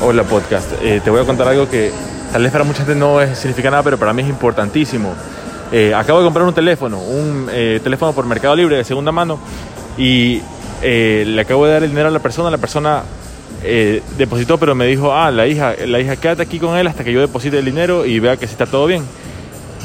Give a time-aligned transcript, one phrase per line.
[0.00, 1.92] Hola podcast, Eh, te voy a contar algo que
[2.32, 5.12] tal vez para mucha gente no significa nada, pero para mí es importantísimo.
[5.70, 9.38] Eh, acabo de comprar un teléfono, un eh, teléfono por Mercado Libre de segunda mano
[9.96, 10.40] y
[10.82, 13.02] eh, le acabo de dar el dinero a la persona, la persona
[14.18, 17.12] depositó pero me dijo, ah, la hija, la hija quédate aquí con él hasta que
[17.12, 19.04] yo deposite el dinero y vea que sí está todo bien.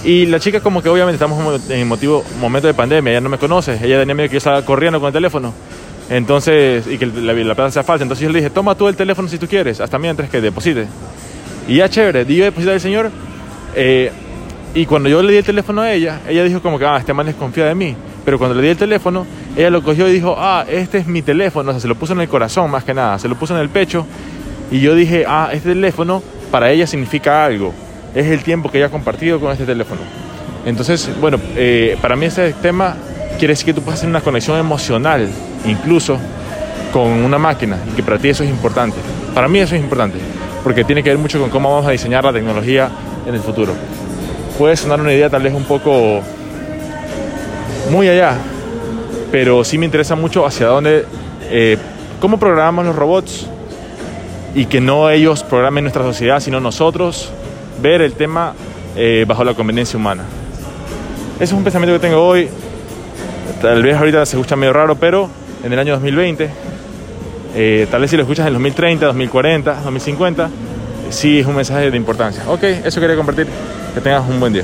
[0.04, 3.38] Y la chica como que obviamente estamos en motivo, momento de pandemia, ella no me
[3.38, 5.54] conoce, ella tenía miedo que yo estaba corriendo con el teléfono.
[6.10, 8.04] Entonces, y que la, la plata sea falsa.
[8.04, 10.88] Entonces yo le dije, toma tú el teléfono si tú quieres, hasta mientras que deposite.
[11.68, 13.12] Y ya chévere, di depositar al señor.
[13.76, 14.12] eh,
[14.74, 17.12] y cuando yo le di el teléfono a ella, ella dijo como que, ah, este
[17.14, 17.96] man desconfía de mí.
[18.24, 21.22] Pero cuando le di el teléfono, ella lo cogió y dijo, ah, este es mi
[21.22, 21.70] teléfono.
[21.72, 23.62] O sea, se lo puso en el corazón más que nada, se lo puso en
[23.62, 24.06] el pecho.
[24.70, 27.74] Y yo dije, ah, este teléfono para ella significa algo.
[28.14, 30.02] Es el tiempo que ella ha compartido con este teléfono.
[30.66, 32.98] Entonces, bueno, eh, para mí ese tema
[33.38, 35.30] quiere decir que tú puedes hacer una conexión emocional,
[35.66, 36.18] incluso
[36.92, 38.98] con una máquina, y que para ti eso es importante.
[39.34, 40.18] Para mí eso es importante,
[40.64, 42.90] porque tiene que ver mucho con cómo vamos a diseñar la tecnología
[43.26, 43.74] en el futuro.
[44.58, 46.22] Puede sonar una idea tal vez un poco
[47.92, 48.38] muy allá,
[49.32, 51.06] pero sí me interesa mucho hacia dónde,
[51.50, 51.78] eh,
[52.20, 53.48] cómo programamos los robots
[54.56, 57.32] y que no ellos programen nuestra sociedad, sino nosotros
[57.82, 58.54] ver el tema
[58.96, 60.24] eh, bajo la conveniencia humana.
[61.36, 62.50] Ese es un pensamiento que tengo hoy.
[63.62, 65.30] Tal vez ahorita se escucha medio raro, pero
[65.64, 66.50] en el año 2020,
[67.56, 70.50] eh, tal vez si lo escuchas en 2030, 2040, 2050,
[71.10, 72.44] sí es un mensaje de importancia.
[72.48, 73.48] Ok, eso quería compartir.
[73.96, 74.64] Que tengas un buen día.